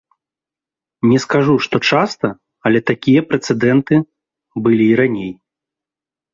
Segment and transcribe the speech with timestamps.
[1.09, 2.27] Не скажу, што часта,
[2.71, 3.95] але такія прэцэдэнты
[4.63, 5.33] былі і раней.